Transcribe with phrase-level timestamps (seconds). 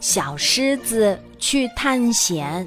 [0.00, 2.66] 小狮子去探险。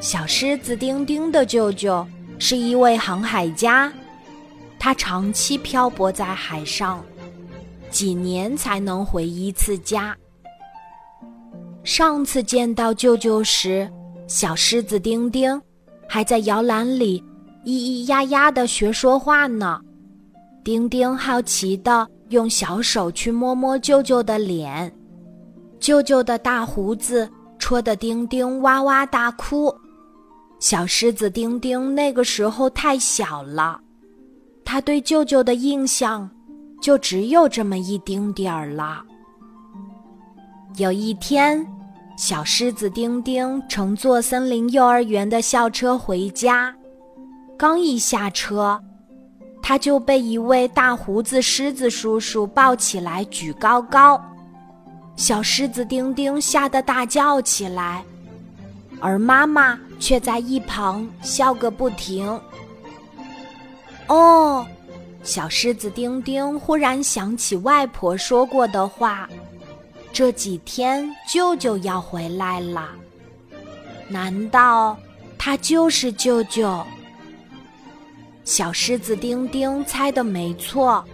[0.00, 2.06] 小狮子丁丁的舅舅
[2.38, 3.92] 是一位航海家，
[4.78, 7.02] 他长期漂泊在海上，
[7.90, 10.16] 几年才能回一次家。
[11.82, 13.90] 上次见到舅舅时，
[14.26, 15.60] 小狮子丁丁
[16.08, 17.22] 还在摇篮里
[17.64, 19.80] 咿咿呀呀的学说话呢。
[20.62, 24.92] 丁丁好奇的用小手去摸摸舅舅的脸，
[25.78, 29.74] 舅舅的大胡子戳得丁丁哇哇大哭。
[30.58, 33.78] 小狮子丁丁那个时候太小了，
[34.64, 36.28] 他对舅舅的印象
[36.80, 39.02] 就只有这么一丁点儿了。
[40.76, 41.66] 有一天，
[42.16, 46.74] 小狮子丁丁乘坐森林幼儿园的校车回家，
[47.58, 48.80] 刚一下车。
[49.62, 54.20] 他就被一位大胡子狮子叔叔抱起来举高高，
[55.16, 58.04] 小狮子丁丁吓得大叫起来，
[59.00, 62.38] 而妈妈却在一旁笑个不停。
[64.08, 64.64] 哦，
[65.24, 69.28] 小狮子丁丁忽然想起外婆说过的话，
[70.12, 72.90] 这几天舅舅要回来了，
[74.08, 74.96] 难道
[75.38, 76.84] 他就是舅舅？
[78.44, 81.04] 小狮子丁丁猜的没错，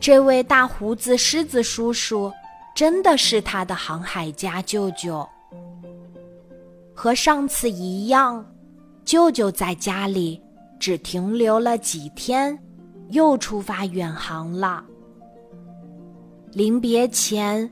[0.00, 2.32] 这位大胡子狮子叔叔
[2.78, 5.28] 真的是他的航海家舅舅。
[6.94, 8.46] 和上次一样，
[9.04, 10.40] 舅舅在家里
[10.78, 12.56] 只停留了几天，
[13.08, 14.84] 又出发远航了。
[16.52, 17.68] 临别前，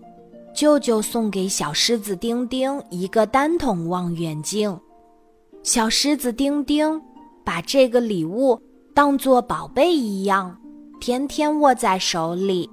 [0.52, 4.76] 舅舅送给小狮子丁丁一个单筒望远镜，
[5.62, 7.00] 小狮子丁丁
[7.44, 8.60] 把这个礼物。
[8.92, 10.58] 当做宝贝一样，
[11.00, 12.68] 天天握在手里。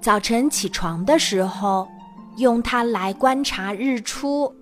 [0.00, 1.88] 早晨起床的时候，
[2.36, 4.52] 用它来观察日出；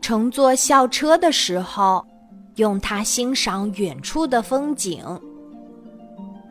[0.00, 2.04] 乘坐校车的时候，
[2.56, 4.98] 用它欣赏远处的风景；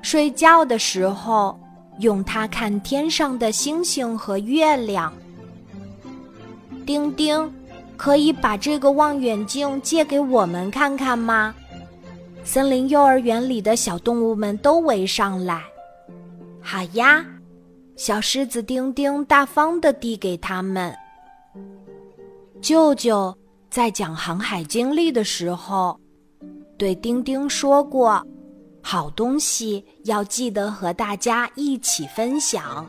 [0.01, 1.59] 睡觉的时候，
[1.99, 5.11] 用它看天上的星星和月亮。
[6.85, 7.53] 丁丁，
[7.97, 11.53] 可以把这个望远镜借给我们看看吗？
[12.45, 15.61] 森林幼儿园里的小动物们都围上来。
[16.61, 17.25] 好呀，
[17.95, 20.95] 小狮子丁丁大方地递给他们。
[22.61, 23.35] 舅舅
[23.69, 25.99] 在讲航海经历的时候，
[26.77, 28.25] 对丁丁说过
[28.81, 32.87] ：“好东西要记得和大家一起分享，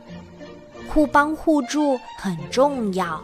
[0.89, 3.23] 互帮互助很重要。”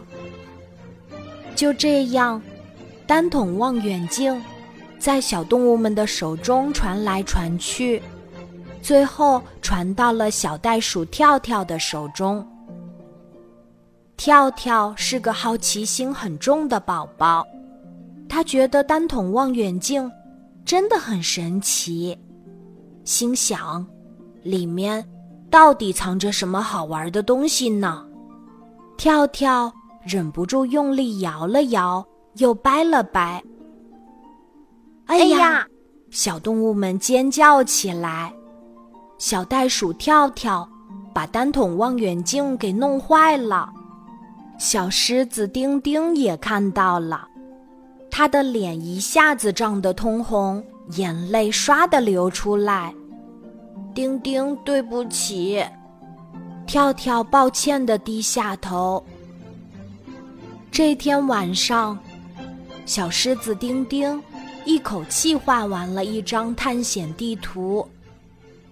[1.55, 2.41] 就这样，
[3.05, 4.41] 单筒望远镜。
[4.97, 8.01] 在小动物们的手中传来传去，
[8.81, 12.45] 最后传到了小袋鼠跳跳的手中。
[14.17, 17.45] 跳跳是个好奇心很重的宝宝，
[18.27, 20.11] 他觉得单筒望远镜
[20.65, 22.17] 真的很神奇，
[23.05, 23.85] 心想：
[24.43, 25.07] 里面
[25.49, 28.05] 到底藏着什么好玩的东西呢？
[28.97, 29.71] 跳跳
[30.03, 33.41] 忍不住用力摇了摇，又掰了掰。
[35.05, 35.65] 哎呀！
[36.11, 38.33] 小动物们尖叫起来。
[39.19, 40.67] 小袋鼠跳跳
[41.13, 43.69] 把单筒望远镜给弄坏了。
[44.57, 47.27] 小狮子丁丁也看到了，
[48.09, 52.93] 他的脸一下子涨得通红，眼泪唰的流出来。
[53.93, 55.63] 丁丁，对不起。
[56.65, 59.03] 跳跳抱歉的低下头。
[60.71, 61.99] 这天晚上，
[62.85, 64.21] 小狮子丁丁。
[64.65, 67.87] 一口气画完了一张探险地图，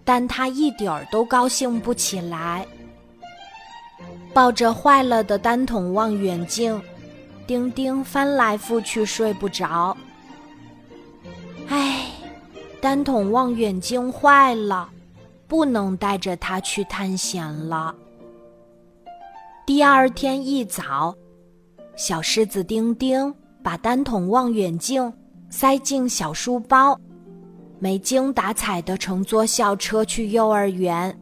[0.08, 2.66] 但他一点儿都高兴不起来。
[4.34, 6.82] 抱着坏了的单筒望远镜，
[7.46, 9.98] 丁丁翻来覆去睡不着。
[11.68, 12.06] 唉，
[12.80, 14.90] 单筒望远镜坏了，
[15.46, 17.94] 不能带着它去探险了。
[19.66, 21.14] 第二天一早，
[21.98, 25.12] 小狮子丁丁把单筒望远镜。
[25.50, 27.00] 塞进小书包，
[27.80, 31.18] 没精打采地乘坐校车去幼儿园。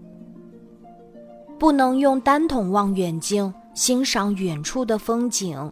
[1.58, 5.72] 不能用单筒望远镜欣赏远处的风景，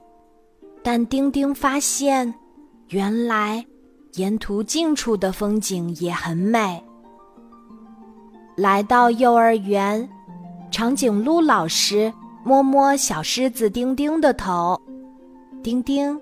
[0.82, 2.34] 但丁丁发现，
[2.90, 3.66] 原来
[4.14, 6.82] 沿途近处的风景也很美。
[8.56, 10.08] 来到幼儿园，
[10.72, 12.14] 长颈鹿老师
[12.44, 14.80] 摸摸小狮子丁丁的头，
[15.62, 16.20] 丁丁。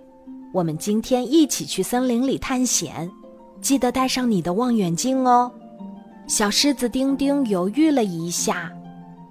[0.53, 3.09] 我们今天一起去森林里探险，
[3.61, 5.51] 记得带上你的望远镜哦。
[6.27, 8.71] 小狮子丁丁犹豫了一下，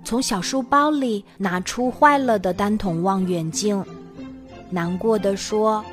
[0.04, 3.84] 从小书包里拿出坏了的单筒望远镜，
[4.70, 5.84] 难过的说：“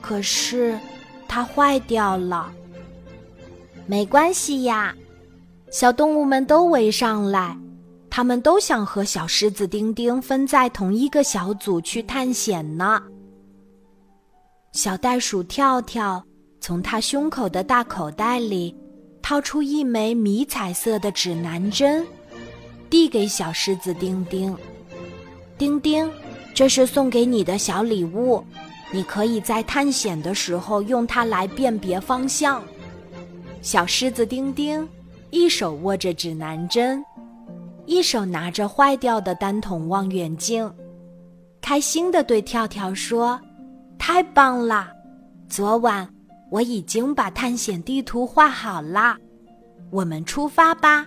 [0.00, 0.78] 可是
[1.28, 2.50] 它坏掉了。”
[3.86, 4.94] 没关系呀，
[5.70, 7.56] 小动物们都围上来，
[8.10, 13.00] 他们都想和小狮子丁丁分在同一个小组去探险呢。
[14.72, 16.24] 小袋鼠跳跳
[16.66, 18.74] 从他胸口的大口袋里
[19.22, 22.04] 掏出一枚迷彩色的指南针。
[22.90, 24.52] 递给小狮子丁丁，
[25.56, 26.10] 丁丁，
[26.52, 28.44] 这是送给你的小礼物，
[28.90, 32.60] 你可以在探险的时候用它来辨别方向。
[33.62, 34.88] 小狮子丁丁
[35.30, 37.00] 一手握着指南针，
[37.84, 40.68] 一手拿着坏掉的单筒望远镜，
[41.60, 43.40] 开心地对跳跳说
[43.96, 44.88] ：“太棒了！
[45.48, 46.12] 昨晚
[46.50, 49.18] 我已经把探险地图画好啦，
[49.90, 51.06] 我们出发吧。”